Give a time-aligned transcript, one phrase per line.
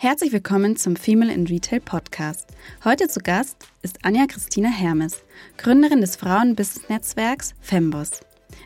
[0.00, 2.46] Herzlich willkommen zum Female in Retail Podcast.
[2.84, 5.24] Heute zu Gast ist Anja Christina Hermes,
[5.56, 8.20] Gründerin des Frauen-Business-Netzwerks Fembos.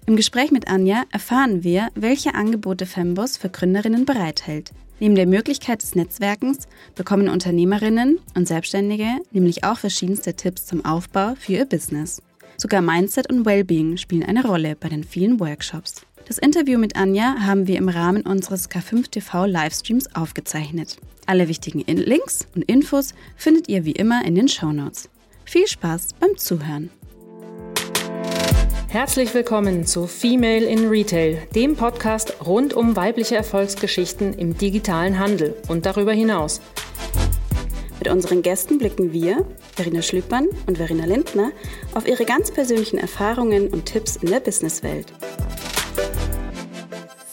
[0.04, 4.72] Im Gespräch mit Anja erfahren wir, welche Angebote Fembos für Gründerinnen bereithält.
[5.00, 11.34] Neben der Möglichkeit des Netzwerkens bekommen Unternehmerinnen und Selbstständige nämlich auch verschiedenste Tipps zum Aufbau
[11.38, 12.20] für ihr Business.
[12.58, 16.04] Sogar Mindset und Wellbeing spielen eine Rolle bei den vielen Workshops.
[16.32, 20.96] Das Interview mit Anja haben wir im Rahmen unseres K5 TV Livestreams aufgezeichnet.
[21.26, 25.10] Alle wichtigen Links und Infos findet ihr wie immer in den Shownotes.
[25.44, 26.88] Viel Spaß beim Zuhören.
[28.88, 35.54] Herzlich willkommen zu Female in Retail, dem Podcast rund um weibliche Erfolgsgeschichten im digitalen Handel
[35.68, 36.62] und darüber hinaus.
[37.98, 41.52] Mit unseren Gästen blicken wir, Verena Schlüppern und Verena Lindner,
[41.92, 45.12] auf ihre ganz persönlichen Erfahrungen und Tipps in der Businesswelt.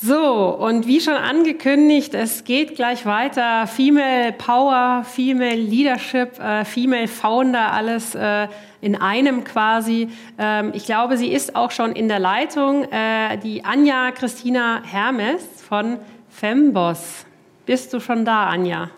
[0.01, 3.67] So, und wie schon angekündigt, es geht gleich weiter.
[3.67, 8.47] Female Power, Female Leadership, äh, Female Founder, alles äh,
[8.79, 10.07] in einem quasi.
[10.37, 12.85] Ähm, ich glaube, sie ist auch schon in der Leitung.
[12.85, 15.97] Äh, die Anja Christina Hermes von
[16.29, 17.25] Femboss.
[17.65, 18.91] Bist du schon da, Anja?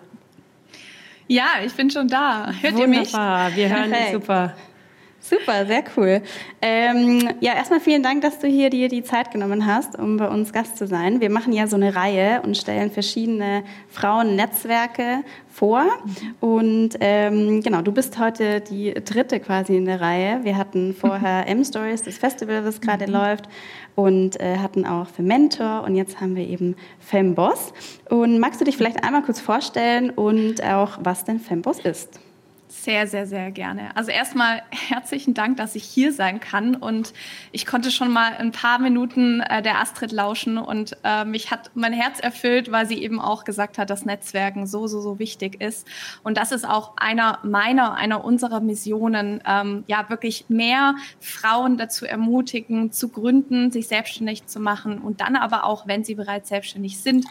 [1.28, 2.52] Ja, ich bin schon da.
[2.62, 3.50] Hört Wunderbar.
[3.50, 3.58] ihr mich?
[3.58, 4.54] Wir hören dich super.
[5.24, 6.22] Super, sehr cool.
[6.64, 10.28] Ähm, ja, erstmal vielen Dank, dass du hier dir die Zeit genommen hast, um bei
[10.28, 11.22] uns Gast zu sein.
[11.22, 15.86] Wir machen ja so eine Reihe und stellen verschiedene Frauennetzwerke vor.
[16.40, 20.44] Und ähm, genau, du bist heute die dritte quasi in der Reihe.
[20.44, 23.14] Wir hatten vorher M-Stories, das Festival, das gerade mhm.
[23.14, 23.48] läuft,
[23.94, 27.74] und äh, hatten auch für Mentor und jetzt haben wir eben Femboss.
[28.10, 32.20] Und magst du dich vielleicht einmal kurz vorstellen und auch, was denn Femboss ist?
[32.82, 33.96] Sehr, sehr, sehr gerne.
[33.96, 37.14] Also erstmal herzlichen Dank, dass ich hier sein kann und
[37.52, 41.70] ich konnte schon mal ein paar Minuten äh, der Astrid lauschen und äh, mich hat
[41.76, 45.62] mein Herz erfüllt, weil sie eben auch gesagt hat, dass Netzwerken so, so, so wichtig
[45.62, 45.88] ist.
[46.24, 52.08] Und das ist auch einer meiner, einer unserer Missionen, ähm, ja, wirklich mehr Frauen dazu
[52.08, 57.00] ermutigen, zu gründen, sich selbstständig zu machen und dann aber auch, wenn sie bereits selbstständig
[57.00, 57.28] sind,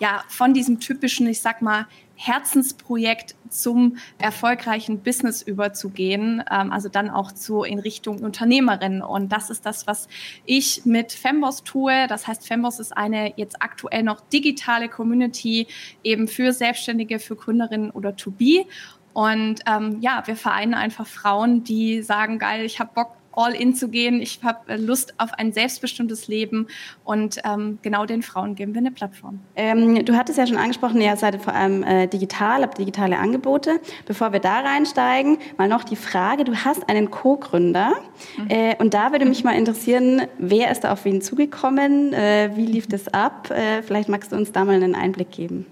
[0.00, 1.84] ja, von diesem typischen, ich sag mal,
[2.16, 9.02] Herzensprojekt zum erfolgreichen Business überzugehen, ähm, also dann auch zu in Richtung Unternehmerin.
[9.02, 10.08] Und das ist das, was
[10.44, 12.06] ich mit Femboss tue.
[12.08, 15.66] Das heißt, Femboss ist eine jetzt aktuell noch digitale Community
[16.02, 18.66] eben für Selbstständige, für Gründerinnen oder To Be.
[19.12, 23.74] Und ähm, ja, wir vereinen einfach Frauen, die sagen, geil, ich habe Bock all in
[23.74, 24.20] zu gehen.
[24.20, 26.68] Ich habe äh, Lust auf ein selbstbestimmtes Leben
[27.04, 29.40] und ähm, genau den Frauen geben wir eine Plattform.
[29.56, 33.80] Ähm, du hattest ja schon angesprochen, ihr seid vor allem äh, digital, habt digitale Angebote.
[34.06, 37.92] Bevor wir da reinsteigen, mal noch die Frage, du hast einen Co-Gründer
[38.38, 38.46] mhm.
[38.48, 42.66] äh, und da würde mich mal interessieren, wer ist da auf wen zugekommen, äh, wie
[42.66, 43.50] lief das ab?
[43.50, 45.66] Äh, vielleicht magst du uns da mal einen Einblick geben.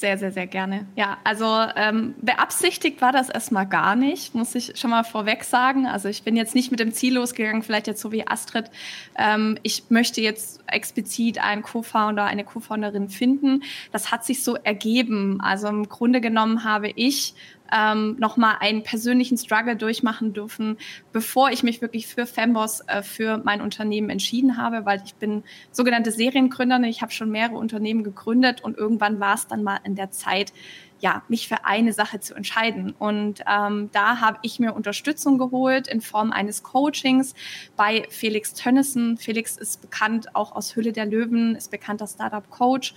[0.00, 0.86] Sehr, sehr, sehr gerne.
[0.96, 1.44] Ja, also
[1.76, 5.86] ähm, beabsichtigt war das erstmal gar nicht, muss ich schon mal vorweg sagen.
[5.86, 8.70] Also ich bin jetzt nicht mit dem Ziel losgegangen, vielleicht jetzt so wie Astrid.
[9.18, 13.62] Ähm, ich möchte jetzt explizit einen Co-Founder, eine Co-Founderin finden.
[13.92, 15.38] Das hat sich so ergeben.
[15.42, 17.34] Also im Grunde genommen habe ich
[17.72, 20.78] ähm, nochmal einen persönlichen Struggle durchmachen dürfen,
[21.12, 25.42] bevor ich mich wirklich für Femboss, äh, für mein Unternehmen entschieden habe, weil ich bin
[25.72, 26.84] sogenannte Seriengründerin.
[26.84, 30.52] Ich habe schon mehrere Unternehmen gegründet und irgendwann war es dann mal in der Zeit,
[31.00, 32.94] ja, mich für eine Sache zu entscheiden.
[32.98, 37.34] Und ähm, da habe ich mir Unterstützung geholt in Form eines Coachings
[37.76, 39.16] bei Felix Tönnissen.
[39.16, 42.94] Felix ist bekannt auch aus Hülle der Löwen, ist bekannter Startup-Coach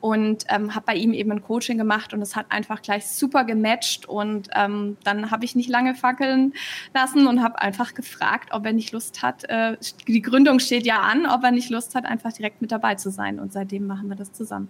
[0.00, 3.44] und ähm, habe bei ihm eben ein Coaching gemacht und es hat einfach gleich super
[3.44, 6.54] gematcht und ähm, dann habe ich nicht lange fackeln
[6.94, 11.00] lassen und habe einfach gefragt, ob er nicht Lust hat, äh, die Gründung steht ja
[11.00, 14.08] an, ob er nicht Lust hat, einfach direkt mit dabei zu sein und seitdem machen
[14.08, 14.68] wir das zusammen.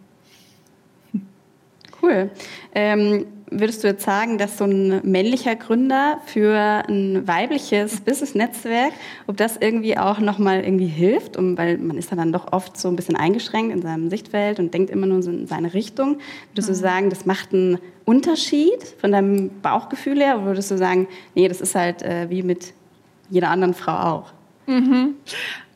[2.06, 2.30] Cool.
[2.72, 8.92] Ähm, würdest du jetzt sagen, dass so ein männlicher Gründer für ein weibliches Business-Netzwerk,
[9.26, 12.88] ob das irgendwie auch nochmal irgendwie hilft, um, weil man ist dann doch oft so
[12.88, 16.18] ein bisschen eingeschränkt in seinem Sichtfeld und denkt immer nur so in seine Richtung.
[16.52, 16.72] Würdest mhm.
[16.72, 20.36] du sagen, das macht einen Unterschied von deinem Bauchgefühl her?
[20.36, 22.72] Oder würdest du sagen, nee, das ist halt äh, wie mit
[23.30, 24.32] jeder anderen Frau auch?
[24.66, 25.16] Mhm.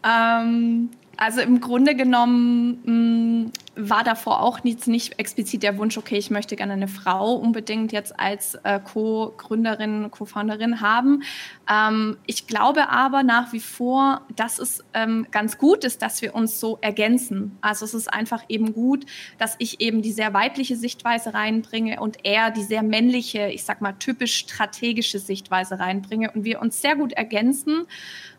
[0.04, 0.90] Ähm,
[1.20, 6.16] also im Grunde genommen mh, mm, war davor auch nicht, nicht explizit der Wunsch, okay,
[6.16, 11.22] ich möchte gerne eine Frau unbedingt jetzt als äh, Co-Gründerin, Co-Founderin haben.
[11.70, 16.34] Ähm, ich glaube aber nach wie vor, dass es ähm, ganz gut ist, dass wir
[16.34, 17.56] uns so ergänzen.
[17.60, 19.04] Also es ist einfach eben gut,
[19.36, 23.82] dass ich eben die sehr weibliche Sichtweise reinbringe und er die sehr männliche, ich sag
[23.82, 27.86] mal typisch strategische Sichtweise reinbringe und wir uns sehr gut ergänzen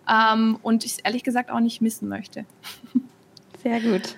[0.09, 2.45] ähm, und ich es ehrlich gesagt auch nicht missen möchte.
[3.63, 4.15] Sehr gut.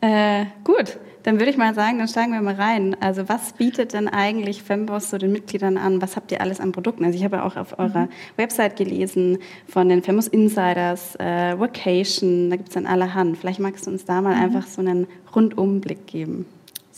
[0.00, 2.96] Äh, gut, dann würde ich mal sagen, dann steigen wir mal rein.
[3.00, 6.00] Also was bietet denn eigentlich Femboss so den Mitgliedern an?
[6.02, 7.04] Was habt ihr alles an Produkten?
[7.04, 8.10] Also ich habe auch auf eurer mhm.
[8.36, 13.38] Website gelesen von den Fembos Insiders, äh, Vacation, da gibt es dann allerhand.
[13.38, 14.42] Vielleicht magst du uns da mal mhm.
[14.42, 16.46] einfach so einen Rundumblick geben.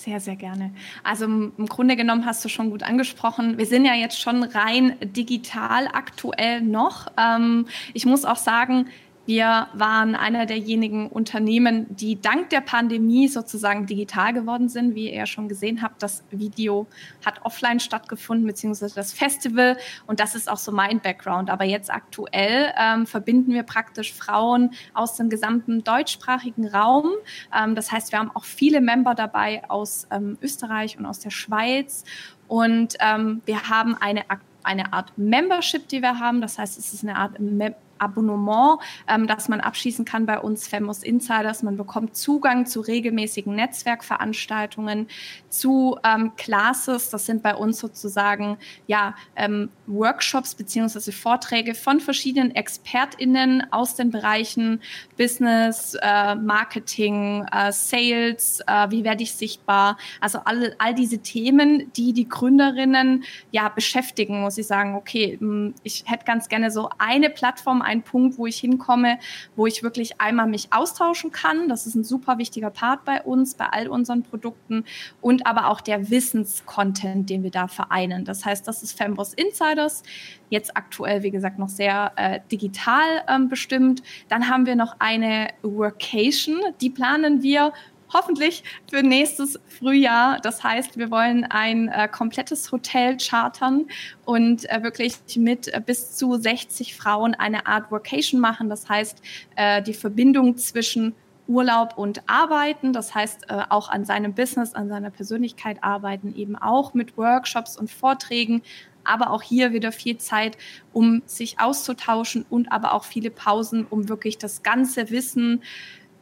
[0.08, 0.70] Sehr, sehr gerne.
[1.05, 3.58] Also im Grunde genommen hast du schon gut angesprochen.
[3.58, 7.08] Wir sind ja jetzt schon rein digital aktuell noch.
[7.19, 8.87] Ähm, ich muss auch sagen,
[9.28, 14.94] wir waren einer derjenigen Unternehmen, die dank der Pandemie sozusagen digital geworden sind.
[14.94, 16.86] Wie ihr schon gesehen habt, das Video
[17.26, 19.76] hat offline stattgefunden, beziehungsweise das Festival.
[20.06, 21.50] Und das ist auch so mein Background.
[21.50, 27.10] Aber jetzt aktuell ähm, verbinden wir praktisch Frauen aus dem gesamten deutschsprachigen Raum.
[27.54, 31.28] Ähm, das heißt, wir haben auch viele Member dabei aus ähm, Österreich und aus der
[31.28, 32.04] Schweiz.
[32.46, 34.22] Und ähm, wir haben eine,
[34.62, 36.40] eine Art Membership, die wir haben.
[36.40, 40.68] Das heißt, es ist eine Art Mem Abonnement, ähm, das man abschließen kann bei uns
[40.68, 41.62] Femos Insiders.
[41.62, 45.08] Man bekommt Zugang zu regelmäßigen Netzwerkveranstaltungen,
[45.48, 47.10] zu ähm, Classes.
[47.10, 54.10] Das sind bei uns sozusagen ja ähm, Workshops beziehungsweise Vorträge von verschiedenen ExpertInnen aus den
[54.10, 54.80] Bereichen
[55.16, 59.96] Business, äh, Marketing, äh, Sales, äh, wie werde ich sichtbar.
[60.20, 65.74] Also all, all diese Themen, die die Gründerinnen ja beschäftigen, muss ich sagen, okay, hm,
[65.82, 69.19] ich hätte ganz gerne so eine Plattform, ein Punkt, wo ich hinkomme,
[69.56, 71.69] wo ich wirklich einmal mich austauschen kann.
[71.69, 74.85] Das ist ein super wichtiger Part bei uns, bei all unseren Produkten
[75.20, 78.25] und aber auch der Wissenscontent, den wir da vereinen.
[78.25, 80.02] Das heißt, das ist Femboss Insiders,
[80.50, 84.02] jetzt aktuell, wie gesagt, noch sehr äh, digital ähm, bestimmt.
[84.29, 87.73] Dann haben wir noch eine Workation, die planen wir
[88.12, 90.38] hoffentlich für nächstes Frühjahr.
[90.40, 93.87] Das heißt, wir wollen ein äh, komplettes Hotel chartern
[94.25, 98.69] und äh, wirklich mit äh, bis zu 60 Frauen eine Art Vocation machen.
[98.69, 99.22] Das heißt,
[99.56, 101.14] äh, die Verbindung zwischen
[101.49, 106.56] Urlaub und Arbeiten, das heißt äh, auch an seinem Business, an seiner Persönlichkeit arbeiten, eben
[106.56, 108.62] auch mit Workshops und Vorträgen,
[109.02, 110.58] aber auch hier wieder viel Zeit,
[110.93, 115.62] um sich auszutauschen und aber auch viele Pausen, um wirklich das ganze Wissen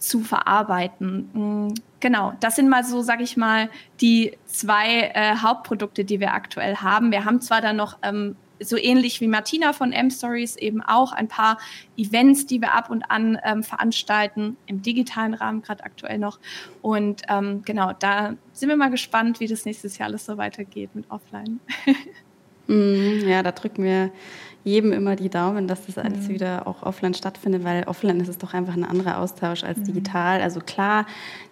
[0.09, 1.31] zu verarbeiten.
[1.33, 3.69] Mm, genau, das sind mal so, sage ich mal,
[4.01, 7.11] die zwei äh, Hauptprodukte, die wir aktuell haben.
[7.11, 11.29] Wir haben zwar dann noch ähm, so ähnlich wie Martina von M-Stories eben auch ein
[11.29, 11.59] paar
[11.97, 16.39] Events, die wir ab und an ähm, veranstalten, im digitalen Rahmen gerade aktuell noch.
[16.83, 20.95] Und ähm, genau, da sind wir mal gespannt, wie das nächstes Jahr alles so weitergeht
[20.95, 21.61] mit Offline.
[22.67, 24.11] mm, ja, da drücken wir
[24.67, 26.35] jedem immer die Daumen, dass das alles mhm.
[26.35, 29.85] wieder auch offline stattfindet, weil offline ist es doch einfach ein anderer Austausch als mhm.
[29.85, 30.43] digital.
[30.43, 31.07] Also klar,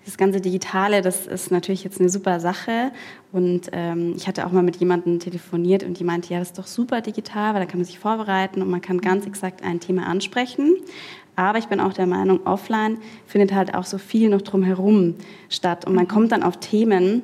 [0.04, 2.90] das ganze Digitale, das ist natürlich jetzt eine super Sache.
[3.30, 6.58] Und ähm, ich hatte auch mal mit jemandem telefoniert und die meinte, ja, das ist
[6.58, 9.78] doch super digital, weil da kann man sich vorbereiten und man kann ganz exakt ein
[9.78, 10.74] Thema ansprechen.
[11.36, 15.14] Aber ich bin auch der Meinung, offline findet halt auch so viel noch drumherum
[15.48, 15.86] statt.
[15.86, 16.08] Und man mhm.
[16.08, 17.22] kommt dann auf Themen,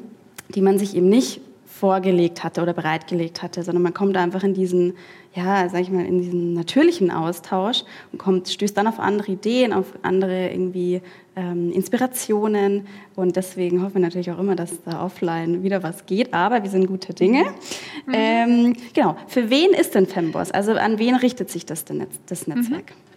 [0.54, 1.40] die man sich eben nicht
[1.80, 4.94] vorgelegt hatte oder bereitgelegt hatte, sondern man kommt einfach in diesen,
[5.34, 9.72] ja, sag ich mal, in diesen natürlichen Austausch und kommt, stößt dann auf andere Ideen,
[9.72, 11.02] auf andere irgendwie
[11.36, 16.34] ähm, Inspirationen und deswegen hoffen wir natürlich auch immer, dass da offline wieder was geht,
[16.34, 17.44] aber wir sind gute Dinge.
[18.06, 18.12] Mhm.
[18.12, 20.50] Ähm, genau, für wen ist denn Femboss?
[20.50, 22.90] Also an wen richtet sich das, denn, das Netzwerk?
[22.90, 23.09] Mhm.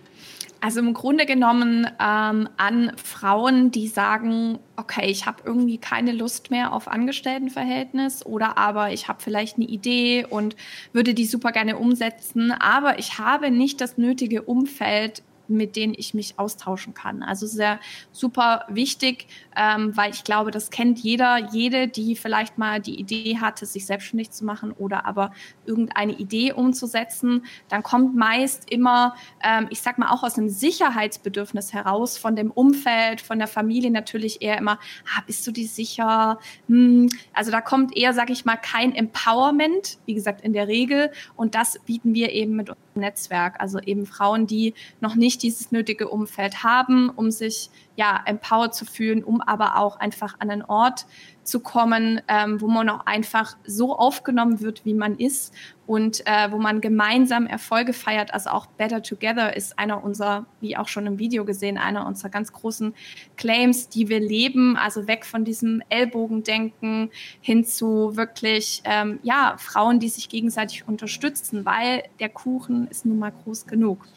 [0.64, 6.52] Also im Grunde genommen ähm, an Frauen, die sagen, okay, ich habe irgendwie keine Lust
[6.52, 10.56] mehr auf Angestelltenverhältnis oder aber ich habe vielleicht eine Idee und
[10.94, 16.14] würde die super gerne umsetzen, aber ich habe nicht das nötige Umfeld, mit denen ich
[16.14, 17.24] mich austauschen kann.
[17.24, 17.80] Also sehr
[18.12, 23.38] super wichtig, ähm, weil ich glaube, das kennt jeder, jede, die vielleicht mal die Idee
[23.40, 25.32] hatte, sich selbstständig zu machen oder aber
[25.66, 27.46] irgendeine Idee umzusetzen.
[27.70, 32.52] Dann kommt meist immer, ähm, ich sag mal auch aus einem Sicherheitsbedürfnis heraus, von dem
[32.52, 34.80] Umfeld, von der Familie natürlich eher immer,
[35.16, 36.40] ah, bist du dir sicher?
[36.68, 37.10] Hm.
[37.34, 41.12] Also da kommt eher, sag ich mal, kein Empowerment, wie gesagt, in der Regel.
[41.36, 43.60] Und das bieten wir eben mit unserem Netzwerk.
[43.60, 48.86] Also eben Frauen, die noch nicht dieses nötige Umfeld haben, um sich ja empowered zu
[48.86, 51.06] fühlen, um aber auch einfach an einen Ort
[51.44, 55.54] zu kommen, ähm, wo man auch einfach so aufgenommen wird, wie man ist
[55.86, 58.34] und äh, wo man gemeinsam Erfolge feiert.
[58.34, 62.30] Also auch Better Together ist einer unserer, wie auch schon im Video gesehen, einer unserer
[62.30, 62.94] ganz großen
[63.36, 64.78] Claims, die wir leben.
[64.78, 67.12] Also weg von diesem Ellbogendenken
[67.42, 73.20] hin zu wirklich, ähm, ja, Frauen, die sich gegenseitig unterstützen, weil der Kuchen ist nun
[73.20, 74.08] mal groß genug.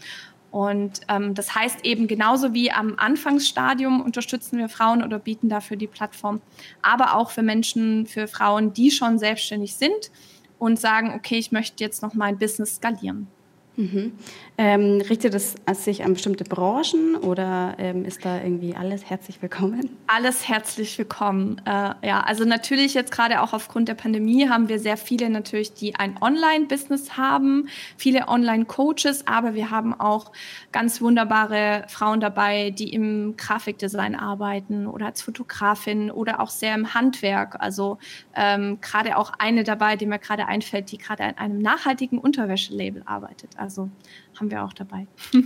[0.50, 5.76] Und ähm, das heißt eben genauso wie am Anfangsstadium unterstützen wir Frauen oder bieten dafür
[5.76, 6.40] die Plattform,
[6.82, 10.10] aber auch für Menschen, für Frauen, die schon selbstständig sind
[10.58, 13.28] und sagen, okay, ich möchte jetzt noch mein Business skalieren.
[13.76, 14.12] Mhm.
[14.58, 15.54] Ähm, richtet es
[15.84, 19.90] sich an bestimmte Branchen oder ähm, ist da irgendwie alles herzlich willkommen?
[20.06, 21.60] Alles herzlich willkommen.
[21.66, 25.74] Äh, ja, also natürlich jetzt gerade auch aufgrund der Pandemie haben wir sehr viele natürlich,
[25.74, 27.68] die ein Online-Business haben,
[27.98, 30.32] viele Online-Coaches, aber wir haben auch
[30.72, 36.94] ganz wunderbare Frauen dabei, die im Grafikdesign arbeiten oder als Fotografin oder auch sehr im
[36.94, 37.60] Handwerk.
[37.60, 37.98] Also
[38.34, 43.02] ähm, gerade auch eine dabei, die mir gerade einfällt, die gerade an einem nachhaltigen Unterwäschelabel
[43.04, 43.50] arbeitet.
[43.58, 45.06] Also haben wir auch dabei.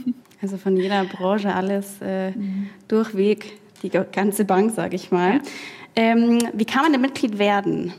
[0.43, 2.71] Also von jeder Branche alles äh, mhm.
[2.89, 5.35] durchweg, die ganze Bank, sage ich mal.
[5.35, 5.41] Ja.
[5.97, 7.93] Ähm, wie kann man denn Mitglied werden?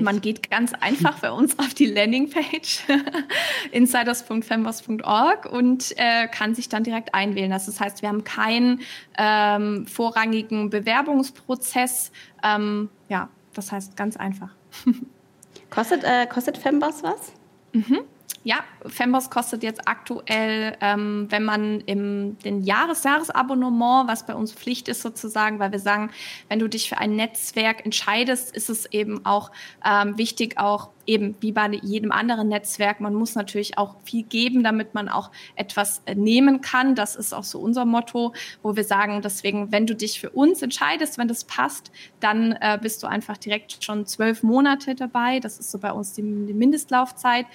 [0.00, 2.84] Man geht ganz einfach bei uns auf die Landingpage
[3.72, 7.50] insiders.fembos.org und äh, kann sich dann direkt einwählen.
[7.50, 8.80] Das heißt, wir haben keinen
[9.16, 12.12] ähm, vorrangigen Bewerbungsprozess.
[12.42, 14.50] Ähm, ja, das heißt ganz einfach.
[15.70, 17.32] kostet, äh, kostet Fembos was?
[17.72, 18.00] Mhm.
[18.44, 24.52] Ja, Femboss kostet jetzt aktuell, ähm, wenn man im den Jahres Jahresabonnement, was bei uns
[24.52, 26.10] Pflicht ist sozusagen, weil wir sagen,
[26.48, 29.50] wenn du dich für ein Netzwerk entscheidest, ist es eben auch
[29.84, 34.62] ähm, wichtig, auch eben wie bei jedem anderen Netzwerk, man muss natürlich auch viel geben,
[34.62, 36.94] damit man auch etwas äh, nehmen kann.
[36.94, 40.60] Das ist auch so unser Motto, wo wir sagen, deswegen, wenn du dich für uns
[40.62, 41.90] entscheidest, wenn das passt,
[42.20, 45.40] dann äh, bist du einfach direkt schon zwölf Monate dabei.
[45.40, 47.46] Das ist so bei uns die, die Mindestlaufzeit.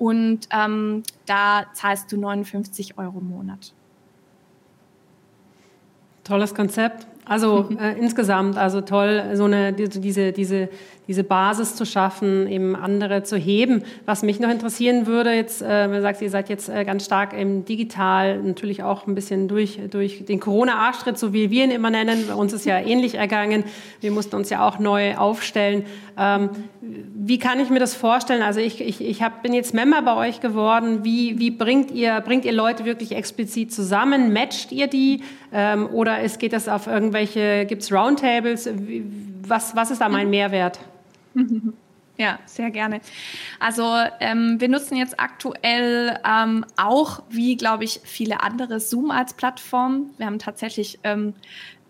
[0.00, 3.74] Und ähm, da zahlst du 59 Euro im Monat.
[6.24, 7.06] Tolles Konzept.
[7.24, 10.68] Also äh, insgesamt, also toll, so eine diese diese
[11.10, 13.82] diese Basis zu schaffen, eben andere zu heben.
[14.06, 17.32] Was mich noch interessieren würde, jetzt, äh, man sagt, ihr seid jetzt äh, ganz stark
[17.32, 21.90] im Digital, natürlich auch ein bisschen durch, durch den Corona-Arschtritt, so wie wir ihn immer
[21.90, 22.26] nennen.
[22.28, 23.64] Bei uns ist ja ähnlich ergangen.
[24.00, 25.84] Wir mussten uns ja auch neu aufstellen.
[26.16, 26.50] Ähm,
[26.80, 28.42] wie kann ich mir das vorstellen?
[28.42, 31.00] Also ich, ich, ich hab, bin jetzt Member bei euch geworden.
[31.02, 34.32] Wie, wie bringt, ihr, bringt ihr Leute wirklich explizit zusammen?
[34.32, 35.24] Matcht ihr die?
[35.52, 38.68] Ähm, oder ist, geht das auf irgendwelche, gibt es Roundtables?
[39.42, 40.78] Was, was ist da mein Mehrwert?
[42.16, 43.00] Ja, sehr gerne.
[43.60, 49.32] Also ähm, wir nutzen jetzt aktuell ähm, auch, wie glaube ich, viele andere Zoom als
[49.32, 50.10] Plattform.
[50.18, 51.32] Wir haben tatsächlich ähm,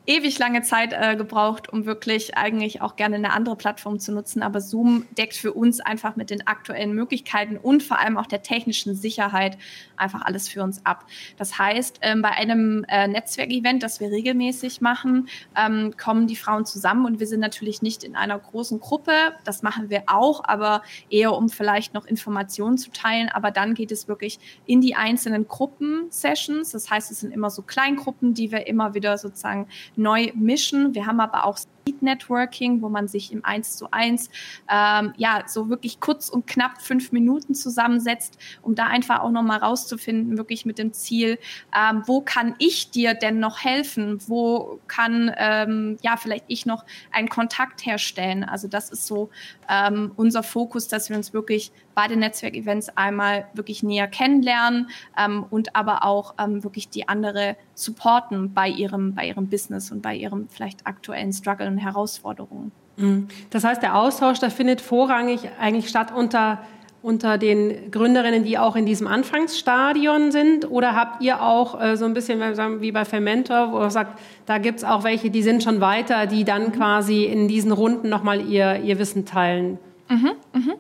[0.07, 4.43] ewig lange Zeit äh, gebraucht, um wirklich eigentlich auch gerne eine andere Plattform zu nutzen.
[4.43, 8.43] Aber Zoom deckt für uns einfach mit den aktuellen Möglichkeiten und vor allem auch der
[8.43, 9.59] technischen Sicherheit
[9.97, 11.05] einfach alles für uns ab.
[11.37, 16.65] Das heißt, ähm, bei einem äh, Netzwerkevent, das wir regelmäßig machen, ähm, kommen die Frauen
[16.65, 19.13] zusammen und wir sind natürlich nicht in einer großen Gruppe.
[19.45, 23.29] Das machen wir auch, aber eher um vielleicht noch Informationen zu teilen.
[23.29, 26.71] Aber dann geht es wirklich in die einzelnen Gruppen-Sessions.
[26.71, 30.95] Das heißt, es sind immer so Kleingruppen, die wir immer wieder sozusagen neu mischen.
[30.95, 31.59] Wir haben aber auch
[31.91, 34.31] Speed Networking, wo man sich im Eins zu eins
[34.71, 39.59] ähm, ja so wirklich kurz und knapp fünf Minuten zusammensetzt, um da einfach auch nochmal
[39.59, 41.39] rauszufinden, wirklich mit dem Ziel,
[41.77, 44.19] ähm, wo kann ich dir denn noch helfen?
[44.27, 48.45] Wo kann ähm, ja vielleicht ich noch einen Kontakt herstellen?
[48.45, 49.31] Also das ist so
[49.69, 55.45] ähm, unser Fokus, dass wir uns wirklich bei den Netzwerkevents einmal wirklich näher kennenlernen ähm,
[55.51, 60.15] und aber auch ähm, wirklich die andere supporten bei ihrem, bei ihrem Business und bei
[60.15, 62.73] ihrem vielleicht aktuellen Struggle und Herausforderungen.
[62.97, 63.29] Mhm.
[63.51, 66.61] Das heißt, der Austausch, der findet vorrangig eigentlich statt unter
[67.03, 70.71] unter den Gründerinnen, die auch in diesem Anfangsstadion sind?
[70.71, 72.41] Oder habt ihr auch äh, so ein bisschen
[72.81, 76.27] wie bei Fermentor, wo ihr sagt, da gibt es auch welche, die sind schon weiter,
[76.27, 76.73] die dann mhm.
[76.73, 79.79] quasi in diesen Runden nochmal ihr, ihr Wissen teilen?
[80.09, 80.73] Mhm, mhm.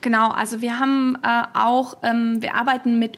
[0.00, 3.16] Genau, also wir haben äh, auch, ähm, wir arbeiten mit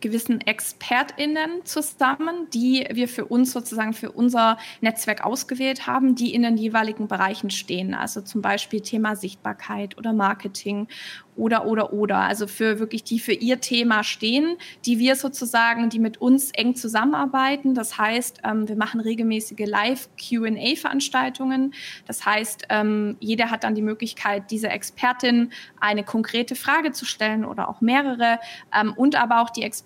[0.00, 6.42] gewissen ExpertInnen zusammen, die wir für uns sozusagen für unser Netzwerk ausgewählt haben, die in
[6.42, 7.94] den jeweiligen Bereichen stehen.
[7.94, 10.88] Also zum Beispiel Thema Sichtbarkeit oder Marketing
[11.36, 12.18] oder, oder, oder.
[12.18, 16.76] Also für wirklich die für ihr Thema stehen, die wir sozusagen, die mit uns eng
[16.76, 17.74] zusammenarbeiten.
[17.74, 21.74] Das heißt, ähm, wir machen regelmäßige Live-QA-Veranstaltungen.
[22.06, 27.44] Das heißt, ähm, jeder hat dann die Möglichkeit, dieser Expertin eine konkrete Frage zu stellen
[27.44, 28.38] oder auch mehrere.
[28.74, 29.83] Ähm, und aber auch die Expertin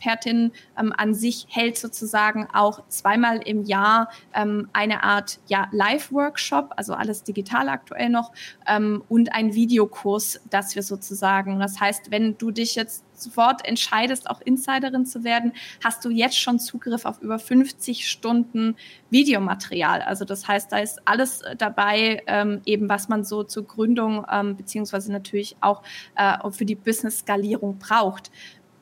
[0.79, 6.95] ähm, an sich hält sozusagen auch zweimal im Jahr ähm, eine Art ja, Live-Workshop, also
[6.95, 8.33] alles digital aktuell noch,
[8.67, 11.61] ähm, und ein Videokurs, das wir sozusagen sagen.
[11.61, 15.53] Das heißt, wenn du dich jetzt sofort entscheidest, auch Insiderin zu werden,
[15.83, 18.77] hast du jetzt schon Zugriff auf über 50 Stunden
[19.11, 20.03] Videomaterial.
[20.03, 24.57] Also das heißt, da ist alles dabei, ähm, eben was man so zur Gründung ähm,
[24.57, 25.83] beziehungsweise natürlich auch
[26.17, 28.31] äh, für die Business-Skalierung braucht.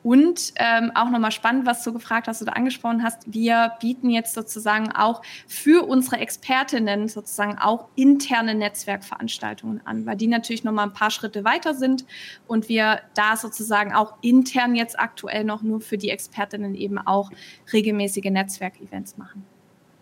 [0.07, 4.33] Und ähm, auch nochmal spannend, was du gefragt hast oder angesprochen hast, wir bieten jetzt
[4.33, 10.93] sozusagen auch für unsere Expertinnen sozusagen auch interne Netzwerkveranstaltungen an, weil die natürlich nochmal ein
[10.93, 12.05] paar Schritte weiter sind
[12.47, 17.29] und wir da sozusagen auch intern jetzt aktuell noch nur für die Expertinnen eben auch
[17.73, 19.45] regelmäßige Netzwerkevents machen.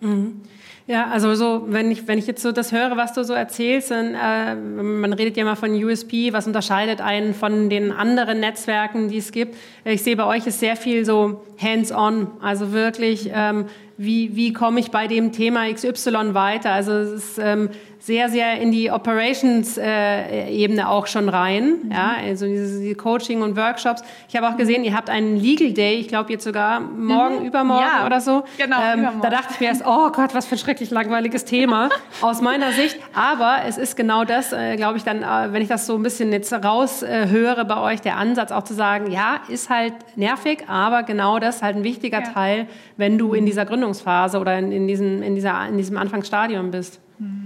[0.05, 0.41] Mhm.
[0.87, 3.89] Ja, also so, wenn ich, wenn ich jetzt so das höre, was du so erzählst,
[3.89, 9.09] dann, äh, man redet ja mal von USP, was unterscheidet einen von den anderen Netzwerken,
[9.09, 9.55] die es gibt.
[9.83, 13.65] Ich sehe bei euch ist sehr viel so hands-on, also wirklich, ähm,
[13.97, 16.71] wie, wie komme ich bei dem Thema XY weiter?
[16.71, 17.69] Also es ist ähm,
[18.05, 21.79] sehr, sehr in die Operations-Ebene äh, auch schon rein.
[21.85, 21.91] Mhm.
[21.91, 24.03] Ja, also diese, diese, Coaching und Workshops.
[24.29, 27.47] Ich habe auch gesehen, ihr habt einen Legal Day, ich glaube jetzt sogar morgen, mhm.
[27.47, 28.43] übermorgen ja, oder so.
[28.59, 29.21] Genau, ähm, übermorgen.
[29.23, 31.89] Da dachte ich mir erst, oh Gott, was für ein schrecklich langweiliges Thema
[32.21, 32.95] aus meiner Sicht.
[33.15, 36.03] Aber es ist genau das, äh, glaube ich, dann, äh, wenn ich das so ein
[36.03, 40.65] bisschen jetzt raushöre äh, bei euch, der Ansatz auch zu sagen, ja, ist halt nervig,
[40.67, 42.31] aber genau das ist halt ein wichtiger ja.
[42.31, 46.69] Teil, wenn du in dieser Gründungsphase oder in, in, diesem, in, dieser, in diesem Anfangsstadium
[46.69, 46.99] bist.
[47.17, 47.44] Mhm.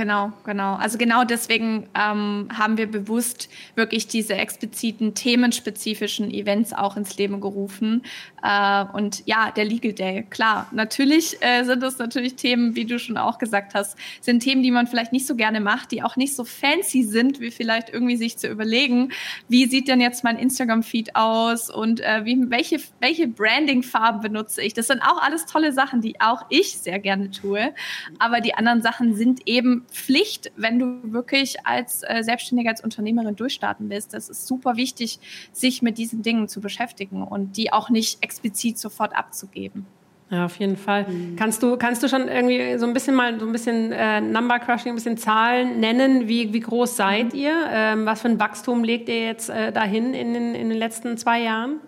[0.00, 0.76] Genau, genau.
[0.76, 7.42] Also genau deswegen ähm, haben wir bewusst wirklich diese expliziten themenspezifischen Events auch ins Leben
[7.42, 8.02] gerufen.
[8.42, 12.98] Äh, und ja, der Legal Day, klar, natürlich äh, sind das natürlich Themen, wie du
[12.98, 16.16] schon auch gesagt hast, sind Themen, die man vielleicht nicht so gerne macht, die auch
[16.16, 19.12] nicht so fancy sind, wie vielleicht irgendwie sich zu überlegen,
[19.48, 24.72] wie sieht denn jetzt mein Instagram-Feed aus und äh, wie, welche, welche Branding-Farben benutze ich.
[24.72, 27.74] Das sind auch alles tolle Sachen, die auch ich sehr gerne tue.
[28.18, 33.36] Aber die anderen Sachen sind eben Pflicht, wenn du wirklich als äh, Selbstständige, als Unternehmerin
[33.36, 34.14] durchstarten willst.
[34.14, 35.18] Das ist super wichtig,
[35.52, 39.86] sich mit diesen Dingen zu beschäftigen und die auch nicht explizit sofort abzugeben.
[40.30, 41.08] Ja, auf jeden Fall.
[41.08, 41.34] Mhm.
[41.34, 44.60] Kannst du, kannst du schon irgendwie so ein bisschen mal so ein bisschen äh, Number
[44.60, 46.28] Crushing, ein bisschen Zahlen nennen?
[46.28, 47.38] Wie, wie groß seid mhm.
[47.38, 47.54] ihr?
[47.68, 51.16] Ähm, was für ein Wachstum legt ihr jetzt äh, dahin in den, in den letzten
[51.16, 51.80] zwei Jahren?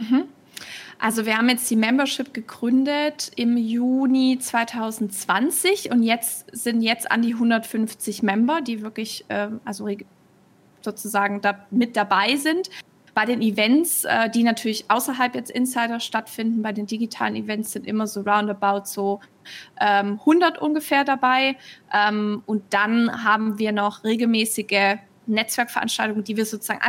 [0.00, 0.24] Mhm.
[1.04, 7.20] Also wir haben jetzt die Membership gegründet im Juni 2020 und jetzt sind jetzt an
[7.20, 9.86] die 150 Member, die wirklich äh, also
[10.80, 12.70] sozusagen da mit dabei sind.
[13.12, 17.86] Bei den Events, äh, die natürlich außerhalb jetzt Insider stattfinden, bei den digitalen Events sind
[17.86, 19.20] immer so roundabout so
[19.82, 21.58] ähm, 100 ungefähr dabei.
[21.92, 24.96] Ähm, und dann haben wir noch regelmäßige
[25.26, 26.80] Netzwerkveranstaltungen, die wir sozusagen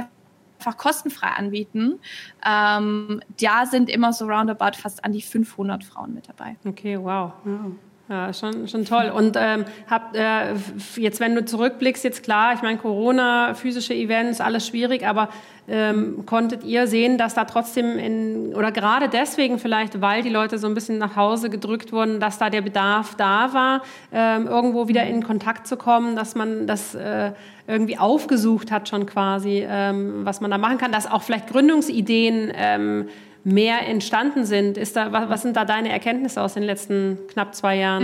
[0.66, 2.00] einfach kostenfrei anbieten.
[2.46, 6.58] Ähm, da sind immer so roundabout fast an die 500 Frauen mit dabei.
[6.66, 7.34] Okay, wow.
[7.44, 7.72] wow.
[8.08, 9.12] Ja, schon, schon toll.
[9.16, 10.54] Und ähm, habt äh,
[10.96, 15.30] jetzt, wenn du zurückblickst, jetzt klar, ich meine, Corona, physische Events, alles schwierig, aber
[15.68, 20.60] ähm, konntet ihr sehen, dass da trotzdem in, oder gerade deswegen vielleicht, weil die Leute
[20.60, 23.82] so ein bisschen nach Hause gedrückt wurden, dass da der Bedarf da war,
[24.14, 27.32] ähm, irgendwo wieder in Kontakt zu kommen, dass man das äh,
[27.66, 32.52] irgendwie aufgesucht hat schon quasi, ähm, was man da machen kann, dass auch vielleicht Gründungsideen
[32.56, 33.10] ähm,
[33.46, 34.78] mehr entstanden sind.
[34.78, 38.04] Ist da, was, was sind da deine Erkenntnisse aus den letzten knapp zwei Jahren?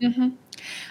[0.00, 0.08] Mhm.
[0.08, 0.32] Mhm.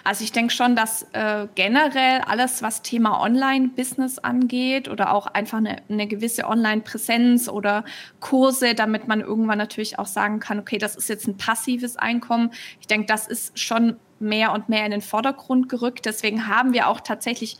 [0.04, 5.58] Also ich denke schon, dass äh, generell alles, was Thema Online-Business angeht oder auch einfach
[5.58, 7.84] eine, eine gewisse Online-Präsenz oder
[8.20, 12.50] Kurse, damit man irgendwann natürlich auch sagen kann, okay, das ist jetzt ein passives Einkommen.
[12.80, 16.06] Ich denke, das ist schon mehr und mehr in den Vordergrund gerückt.
[16.06, 17.58] Deswegen haben wir auch tatsächlich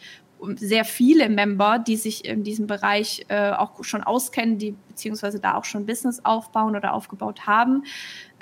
[0.57, 5.55] sehr viele Member, die sich in diesem Bereich äh, auch schon auskennen, die beziehungsweise da
[5.55, 7.85] auch schon Business aufbauen oder aufgebaut haben.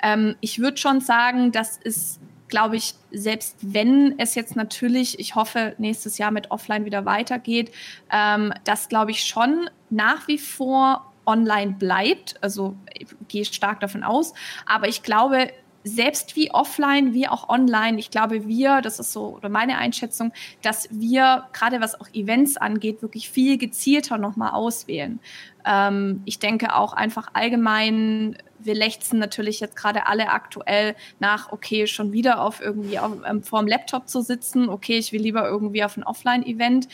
[0.01, 5.35] Ähm, ich würde schon sagen, das ist, glaube ich, selbst wenn es jetzt natürlich, ich
[5.35, 7.71] hoffe, nächstes Jahr mit Offline wieder weitergeht,
[8.11, 12.35] ähm, das glaube ich schon nach wie vor online bleibt.
[12.41, 14.33] Also ich gehe stark davon aus.
[14.65, 15.51] Aber ich glaube,
[15.85, 20.33] selbst wie offline, wie auch online, ich glaube, wir, das ist so oder meine Einschätzung,
[20.63, 25.19] dass wir gerade was auch Events angeht, wirklich viel gezielter nochmal auswählen.
[25.63, 31.85] Ähm, ich denke auch einfach allgemein, wir lechzen natürlich jetzt gerade alle aktuell nach, okay,
[31.85, 35.47] schon wieder auf irgendwie auf, ähm, vor dem Laptop zu sitzen, okay, ich will lieber
[35.47, 36.87] irgendwie auf ein Offline-Event.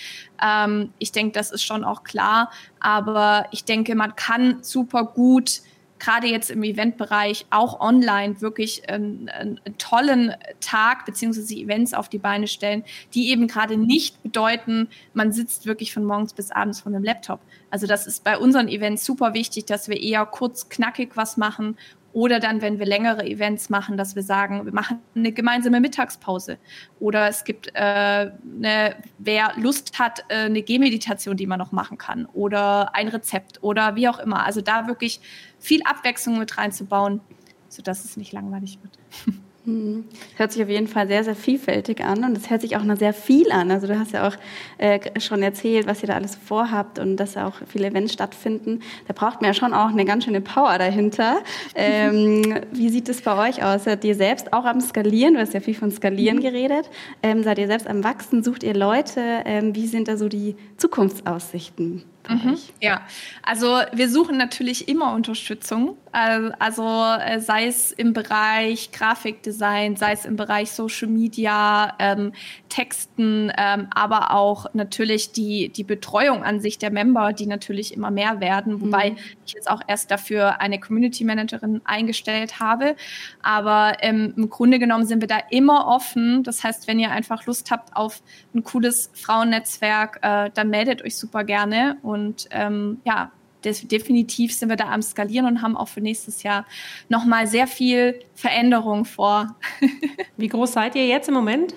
[0.44, 2.52] Ähm, ich denke, das ist schon auch klar,
[2.82, 5.62] aber ich denke, man kann super gut
[6.02, 12.18] gerade jetzt im Eventbereich auch online wirklich einen, einen, tollen Tag beziehungsweise Events auf die
[12.18, 12.84] Beine stellen,
[13.14, 17.40] die eben gerade nicht bedeuten, man sitzt wirklich von morgens bis abends vor einem Laptop.
[17.70, 21.78] Also das ist bei unseren Events super wichtig, dass wir eher kurz knackig was machen
[22.14, 26.58] oder dann, wenn wir längere Events machen, dass wir sagen, wir machen eine gemeinsame Mittagspause.
[27.00, 31.98] Oder es gibt, äh, eine, wer Lust hat, äh, eine Gehmeditation, die man noch machen
[31.98, 32.26] kann.
[32.34, 34.46] Oder ein Rezept oder wie auch immer.
[34.46, 35.22] Also da wirklich
[35.60, 37.22] viel Abwechslung mit reinzubauen,
[37.70, 39.38] sodass es nicht langweilig wird.
[39.66, 40.06] Hm.
[40.38, 42.98] Hört sich auf jeden Fall sehr, sehr vielfältig an und es hört sich auch noch
[42.98, 43.70] sehr viel an.
[43.70, 44.36] Also du hast ja auch
[44.80, 48.82] äh, schon erzählt, was ihr da alles vorhabt und dass auch viele Events stattfinden.
[49.08, 51.44] Da braucht man ja schon auch eine ganz schöne Power dahinter.
[51.76, 53.84] Ähm, wie sieht es bei euch aus?
[53.84, 55.36] Seid ihr selbst auch am Skalieren?
[55.36, 56.42] Du hast ja viel von Skalieren mhm.
[56.42, 56.90] geredet.
[57.22, 58.44] Ähm, seid ihr selbst am Wachsen?
[58.44, 59.22] Sucht ihr Leute?
[59.46, 62.04] Ähm, wie sind da so die Zukunftsaussichten?
[62.30, 62.58] Mhm.
[62.80, 63.02] Ja,
[63.44, 65.98] also wir suchen natürlich immer Unterstützung.
[66.12, 72.34] Also äh, sei es im Bereich Grafikdesign, sei es im Bereich Social Media, ähm,
[72.68, 78.12] Texten, ähm, aber auch natürlich die, die Betreuung an sich der Member, die natürlich immer
[78.12, 79.18] mehr werden, wobei mhm.
[79.46, 82.98] ich jetzt auch erst dafür eine Community Managerin eingestellt habe.
[83.42, 86.44] Aber ähm, im Grunde genommen sind wir da immer offen.
[86.44, 88.22] Das heißt, wenn ihr einfach Lust habt auf
[88.54, 91.98] ein cooles Frauennetzwerk, äh, dann meldet euch super gerne.
[92.02, 92.11] Und
[92.52, 93.32] ähm, ja,
[93.64, 96.66] definitiv sind wir da am Skalieren und haben auch für nächstes Jahr
[97.10, 99.56] nochmal sehr viel Veränderung vor.
[100.38, 101.76] Wie groß seid ihr jetzt im Moment?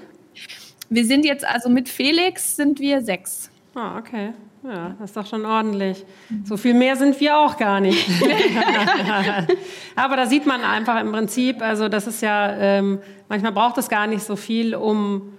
[0.88, 3.50] Wir sind jetzt, also mit Felix sind wir sechs.
[3.74, 4.32] Ah, okay.
[4.62, 6.06] Ja, das ist doch schon ordentlich.
[6.44, 8.08] So viel mehr sind wir auch gar nicht.
[9.96, 13.90] Aber da sieht man einfach im Prinzip, also das ist ja, ähm, manchmal braucht es
[13.90, 15.34] gar nicht so viel, um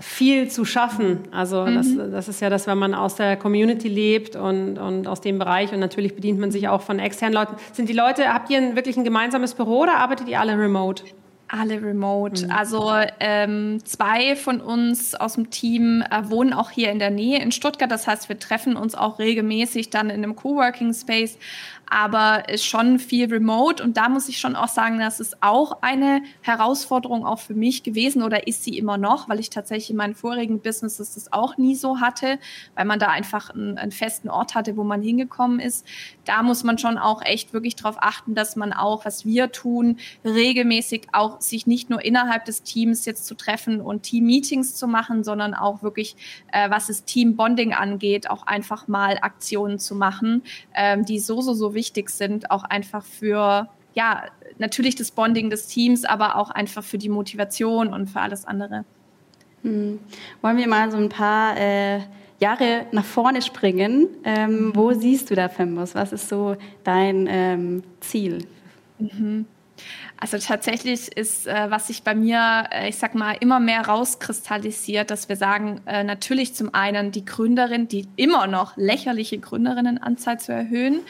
[0.00, 1.20] viel zu schaffen.
[1.30, 1.74] Also mhm.
[1.74, 5.38] das, das, ist ja das, wenn man aus der Community lebt und, und aus dem
[5.38, 7.54] Bereich und natürlich bedient man sich auch von externen Leuten.
[7.72, 11.04] Sind die Leute, habt ihr ein, wirklich ein gemeinsames Büro oder arbeitet ihr alle remote?
[11.48, 12.46] Alle remote.
[12.46, 12.50] Mhm.
[12.50, 17.40] Also ähm, zwei von uns aus dem Team äh, wohnen auch hier in der Nähe
[17.40, 17.90] in Stuttgart.
[17.90, 21.38] Das heißt, wir treffen uns auch regelmäßig dann in einem Coworking Space
[21.88, 23.82] aber ist schon viel remote.
[23.82, 27.82] Und da muss ich schon auch sagen, das ist auch eine Herausforderung auch für mich
[27.82, 31.56] gewesen oder ist sie immer noch, weil ich tatsächlich in meinen vorigen Businesses das auch
[31.56, 32.38] nie so hatte,
[32.74, 35.86] weil man da einfach einen, einen festen Ort hatte, wo man hingekommen ist.
[36.24, 39.98] Da muss man schon auch echt wirklich darauf achten, dass man auch, was wir tun,
[40.24, 45.24] regelmäßig auch sich nicht nur innerhalb des Teams jetzt zu treffen und Team-Meetings zu machen,
[45.24, 46.16] sondern auch wirklich,
[46.52, 50.42] äh, was das Team-Bonding angeht, auch einfach mal Aktionen zu machen,
[50.74, 54.24] ähm, die so, so, so wichtig sind, auch einfach für, ja,
[54.58, 58.84] natürlich das Bonding des Teams, aber auch einfach für die Motivation und für alles andere.
[59.62, 59.98] Hm.
[60.42, 62.00] Wollen wir mal so ein paar äh,
[62.38, 64.08] Jahre nach vorne springen?
[64.24, 65.94] Ähm, wo siehst du da Fembus?
[65.94, 68.46] Was ist so dein ähm, Ziel?
[68.98, 69.46] Mhm.
[70.18, 75.10] Also tatsächlich ist, äh, was sich bei mir, äh, ich sag mal, immer mehr rauskristallisiert,
[75.10, 80.52] dass wir sagen, äh, natürlich zum einen die Gründerin, die immer noch lächerliche Gründerinnenanzahl zu
[80.52, 81.00] erhöhen.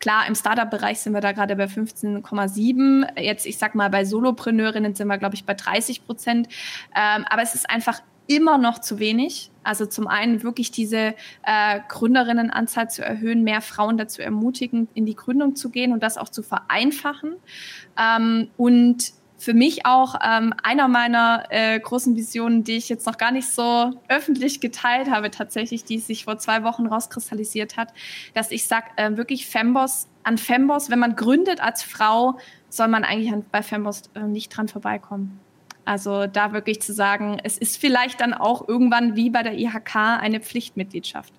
[0.00, 3.20] Klar, im Startup-Bereich sind wir da gerade bei 15,7.
[3.20, 6.48] Jetzt, ich sag mal, bei Solopreneurinnen sind wir, glaube ich, bei 30 Prozent.
[6.96, 9.50] Ähm, aber es ist einfach immer noch zu wenig.
[9.64, 15.16] Also zum einen wirklich diese äh, Gründerinnenanzahl zu erhöhen, mehr Frauen dazu ermutigen, in die
[15.16, 17.34] Gründung zu gehen und das auch zu vereinfachen.
[17.98, 23.18] Ähm, und für mich auch ähm, einer meiner äh, großen Visionen, die ich jetzt noch
[23.18, 27.94] gar nicht so öffentlich geteilt habe, tatsächlich, die sich vor zwei Wochen rauskristallisiert hat,
[28.34, 32.38] dass ich sage, äh, wirklich Femboss, an Femboss, wenn man gründet als Frau,
[32.68, 35.40] soll man eigentlich an, bei Femboss äh, nicht dran vorbeikommen.
[35.88, 39.96] Also da wirklich zu sagen, es ist vielleicht dann auch irgendwann wie bei der IHK
[39.96, 41.32] eine Pflichtmitgliedschaft.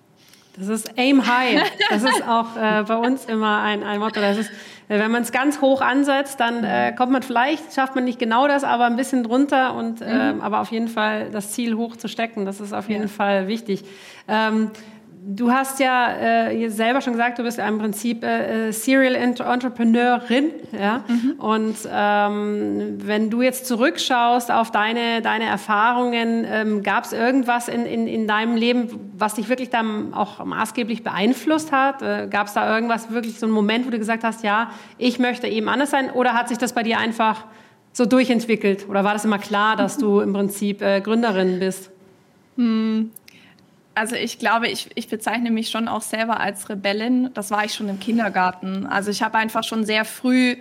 [0.58, 1.62] Das ist Aim High.
[1.88, 4.20] Das ist auch äh, bei uns immer ein, ein Motto.
[4.20, 4.50] Das ist,
[4.88, 8.18] äh, wenn man es ganz hoch ansetzt, dann äh, kommt man vielleicht, schafft man nicht
[8.18, 10.40] genau das, aber ein bisschen drunter und mhm.
[10.40, 12.44] aber auf jeden Fall das Ziel hoch zu stecken.
[12.44, 13.08] Das ist auf jeden ja.
[13.08, 13.84] Fall wichtig.
[14.26, 14.72] Ähm,
[15.22, 20.50] Du hast ja äh, selber schon gesagt, du bist im Prinzip äh, äh Serial Entrepreneurin.
[20.72, 21.04] Ja?
[21.06, 21.32] Mhm.
[21.38, 27.84] Und ähm, wenn du jetzt zurückschaust auf deine, deine Erfahrungen, ähm, gab es irgendwas in,
[27.84, 32.00] in, in deinem Leben, was dich wirklich dann auch maßgeblich beeinflusst hat?
[32.00, 35.18] Äh, gab es da irgendwas, wirklich so einen Moment, wo du gesagt hast, ja, ich
[35.18, 36.10] möchte eben anders sein?
[36.10, 37.44] Oder hat sich das bei dir einfach
[37.92, 38.88] so durchentwickelt?
[38.88, 41.90] Oder war das immer klar, dass du im Prinzip äh, Gründerin bist?
[42.56, 43.10] Hm,
[43.94, 47.30] also ich glaube, ich, ich bezeichne mich schon auch selber als Rebellin.
[47.34, 48.86] Das war ich schon im Kindergarten.
[48.86, 50.56] Also ich habe einfach schon sehr früh äh,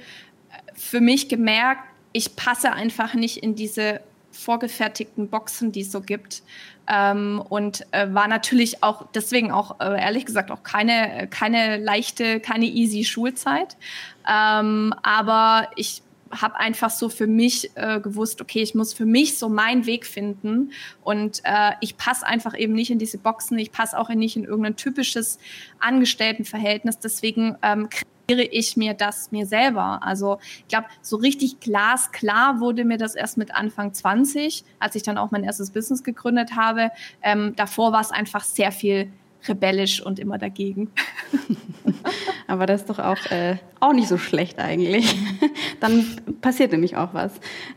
[0.74, 6.44] für mich gemerkt, ich passe einfach nicht in diese vorgefertigten Boxen, die es so gibt.
[6.88, 12.39] Ähm, und äh, war natürlich auch deswegen auch äh, ehrlich gesagt auch keine, keine leichte,
[12.39, 13.78] keine easy Schulzeit.
[14.28, 19.38] Ähm, aber ich habe einfach so für mich äh, gewusst, okay, ich muss für mich
[19.38, 20.72] so meinen Weg finden
[21.04, 24.44] und äh, ich passe einfach eben nicht in diese Boxen, ich passe auch nicht in
[24.44, 25.39] irgendein typisches
[25.80, 27.89] Angestelltenverhältnis, deswegen ähm,
[28.30, 30.02] kreiere ich mir das mir selber.
[30.04, 35.04] Also ich glaube, so richtig glasklar wurde mir das erst mit Anfang 20, als ich
[35.04, 36.92] dann auch mein erstes Business gegründet habe.
[37.22, 39.12] Ähm, davor war es einfach sehr viel
[39.47, 40.91] rebellisch und immer dagegen.
[42.47, 45.15] Aber das ist doch auch, äh, auch nicht so schlecht eigentlich.
[45.80, 46.06] Dann
[46.41, 47.32] passiert nämlich auch was.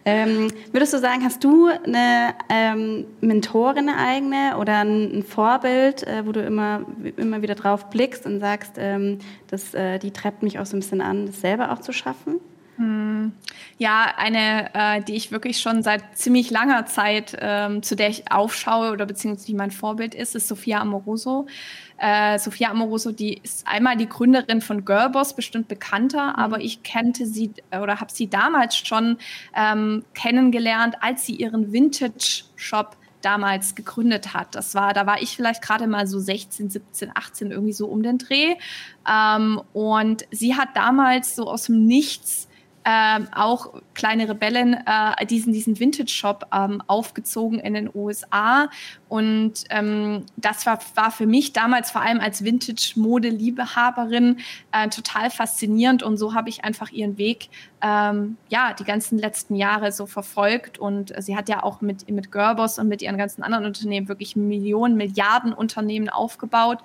[0.05, 6.27] Ähm, würdest du sagen, hast du eine ähm, Mentorin eine eigene oder ein, Vorbild, äh,
[6.27, 10.59] wo du immer, immer wieder drauf blickst und sagst, ähm, das, äh, die treibt mich
[10.59, 12.40] auch so ein bisschen an, das selber auch zu schaffen?
[12.76, 13.32] Hm.
[13.76, 18.30] Ja, eine, äh, die ich wirklich schon seit ziemlich langer Zeit, ähm, zu der ich
[18.32, 21.46] aufschaue oder beziehungsweise mein Vorbild ist, ist Sophia Amoroso.
[21.98, 26.37] Äh, Sophia Amoroso, die ist einmal die Gründerin von Girlboss, bestimmt bekannter, mhm.
[26.37, 29.18] aber ich kannte sie oder habe sie damals schon
[29.54, 34.54] ähm, kennengelernt, als sie ihren Vintage-Shop damals gegründet hat.
[34.54, 38.02] Das war, da war ich vielleicht gerade mal so 16, 17, 18 irgendwie so um
[38.02, 38.56] den Dreh.
[39.08, 42.48] Ähm, und sie hat damals so aus dem Nichts
[42.85, 48.68] ähm, auch kleine Rebellen äh, diesen, diesen Vintage-Shop ähm, aufgezogen in den USA.
[49.09, 54.38] Und ähm, das war, war für mich damals vor allem als Vintage-Mode-Liebehaberin
[54.73, 56.03] äh, total faszinierend.
[56.03, 57.49] Und so habe ich einfach ihren Weg
[57.83, 60.79] ähm, ja, die ganzen letzten Jahre so verfolgt.
[60.79, 64.35] Und sie hat ja auch mit, mit Girlboss und mit ihren ganzen anderen Unternehmen wirklich
[64.35, 66.79] Millionen, Milliarden Unternehmen aufgebaut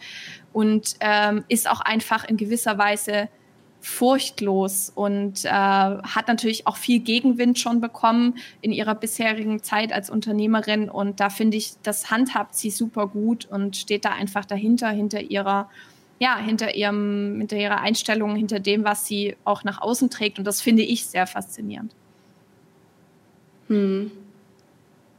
[0.54, 3.30] und ähm, ist auch einfach in gewisser Weise
[3.80, 10.10] furchtlos und äh, hat natürlich auch viel Gegenwind schon bekommen in ihrer bisherigen Zeit als
[10.10, 10.90] Unternehmerin.
[10.90, 15.22] Und da finde ich, das handhabt sie super gut und steht da einfach dahinter, hinter
[15.22, 15.70] ihrer,
[16.20, 20.40] ja, hinter ihrem, hinter ihrer Einstellung, hinter dem, was sie auch nach außen trägt.
[20.40, 21.94] Und das finde ich sehr faszinierend.
[23.68, 24.12] Hm.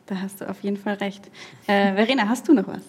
[0.09, 1.27] Da hast du auf jeden Fall recht.
[1.67, 2.81] Äh, Verena, hast du noch was?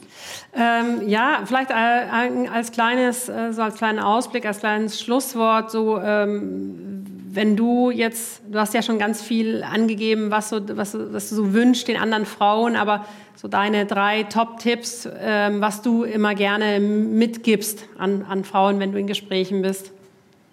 [0.56, 7.06] Ähm, ja, vielleicht als kleines, äh, so als kleinen Ausblick, als kleines Schlusswort, so ähm,
[7.32, 11.36] wenn du jetzt, du hast ja schon ganz viel angegeben, was, so, was, was du
[11.36, 13.06] so wünschst den anderen Frauen, aber
[13.36, 18.98] so deine drei Top-Tipps, ähm, was du immer gerne mitgibst an, an Frauen, wenn du
[18.98, 19.92] in Gesprächen bist.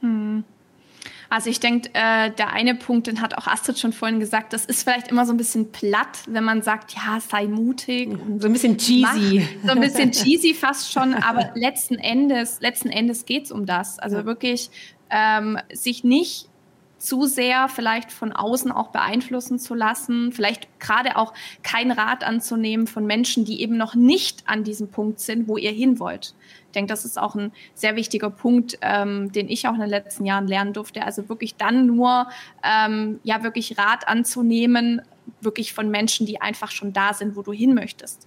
[0.00, 0.42] Hm.
[1.28, 4.64] Also ich denke, äh, der eine Punkt, den hat auch Astrid schon vorhin gesagt, das
[4.64, 8.16] ist vielleicht immer so ein bisschen platt, wenn man sagt, ja, sei mutig.
[8.38, 9.46] so ein bisschen cheesy.
[9.62, 13.66] Mach, so ein bisschen cheesy fast schon, aber letzten Endes, letzten Endes geht es um
[13.66, 13.98] das.
[13.98, 14.70] Also wirklich
[15.10, 16.48] ähm, sich nicht
[17.06, 22.86] zu sehr vielleicht von außen auch beeinflussen zu lassen, vielleicht gerade auch kein Rat anzunehmen
[22.86, 26.34] von Menschen, die eben noch nicht an diesem Punkt sind, wo ihr hin wollt.
[26.66, 29.88] Ich denke, das ist auch ein sehr wichtiger Punkt, ähm, den ich auch in den
[29.88, 31.04] letzten Jahren lernen durfte.
[31.04, 32.28] Also wirklich dann nur,
[32.62, 35.00] ähm, ja, wirklich Rat anzunehmen,
[35.40, 38.26] wirklich von Menschen, die einfach schon da sind, wo du hin möchtest.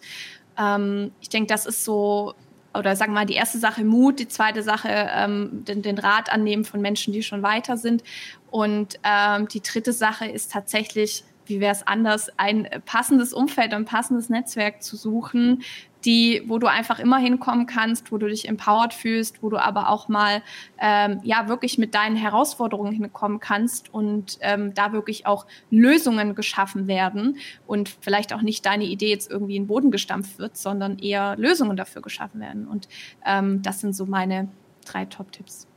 [0.58, 2.34] Ähm, ich denke, das ist so
[2.80, 6.32] oder sagen wir mal, die erste Sache Mut, die zweite Sache ähm, den, den, Rat
[6.32, 8.04] annehmen von Menschen, die schon weiter sind.
[8.50, 13.86] Und ähm, die dritte Sache ist tatsächlich, wie wäre es anders, ein passendes Umfeld, ein
[13.86, 15.64] passendes Netzwerk zu suchen,
[16.06, 19.90] die, wo du einfach immer hinkommen kannst, wo du dich empowered fühlst, wo du aber
[19.90, 20.42] auch mal
[20.80, 26.88] ähm, ja wirklich mit deinen Herausforderungen hinkommen kannst und ähm, da wirklich auch Lösungen geschaffen
[26.88, 31.00] werden und vielleicht auch nicht deine Idee jetzt irgendwie in den Boden gestampft wird, sondern
[31.00, 32.68] eher Lösungen dafür geschaffen werden.
[32.68, 32.88] Und
[33.26, 34.48] ähm, das sind so meine
[34.86, 35.68] drei Top-Tipps.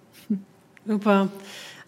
[0.86, 1.28] Super.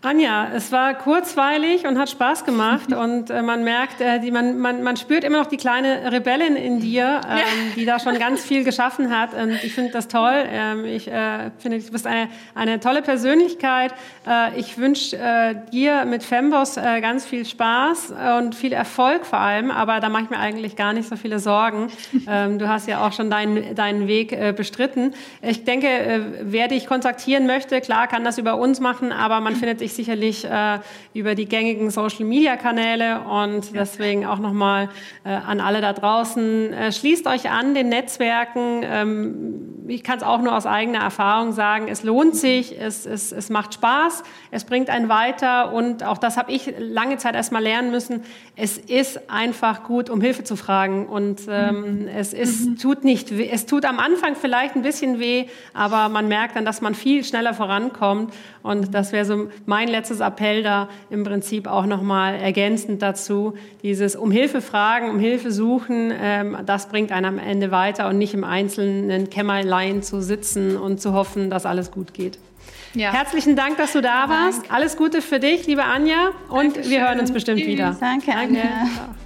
[0.04, 4.58] Anja, es war kurzweilig und hat Spaß gemacht und äh, man merkt, äh, die, man,
[4.58, 8.44] man, man spürt immer noch die kleine Rebellin in dir, ähm, die da schon ganz
[8.44, 10.44] viel geschaffen hat und ich finde das toll.
[10.46, 13.94] Ähm, ich äh, finde, du bist eine, eine tolle Persönlichkeit.
[14.26, 19.38] Äh, ich wünsche äh, dir mit Femboss äh, ganz viel Spaß und viel Erfolg vor
[19.38, 21.88] allem, aber da mache ich mir eigentlich gar nicht so viele Sorgen.
[22.26, 25.14] Ähm, du hast ja auch schon deinen, deinen Weg bestritten.
[25.42, 29.80] Ich denke, wer dich kontaktieren möchte, klar kann das über uns machen, aber man findet
[29.80, 30.78] sich sicherlich äh,
[31.12, 34.88] über die gängigen Social-Media-Kanäle und deswegen auch nochmal
[35.24, 38.83] äh, an alle da draußen, äh, schließt euch an den Netzwerken.
[38.85, 43.33] Ähm, ich kann es auch nur aus eigener Erfahrung sagen, es lohnt sich, es, es,
[43.33, 47.62] es macht Spaß, es bringt einen weiter und auch das habe ich lange Zeit erstmal
[47.62, 48.22] lernen müssen.
[48.57, 52.09] Es ist einfach gut, um Hilfe zu fragen und ähm, mhm.
[52.09, 52.78] es ist, mhm.
[52.78, 56.80] tut nicht, es tut am Anfang vielleicht ein bisschen weh, aber man merkt dann, dass
[56.80, 61.86] man viel schneller vorankommt und das wäre so mein letztes Appell da im Prinzip auch
[61.86, 67.38] nochmal ergänzend dazu, dieses um Hilfe fragen, um Hilfe suchen, ähm, das bringt einen am
[67.38, 72.14] Ende weiter und nicht im einzelnen Kämmerlein zu sitzen und zu hoffen, dass alles gut
[72.14, 72.38] geht.
[72.94, 73.12] Ja.
[73.12, 74.70] Herzlichen Dank, dass du da warst.
[74.70, 76.30] Alles Gute für dich, liebe Anja.
[76.48, 76.90] Und Dankeschön.
[76.90, 77.68] wir hören uns bestimmt Tschüss.
[77.68, 77.96] wieder.
[78.00, 78.62] Danke, Anja.
[78.62, 79.23] Danke.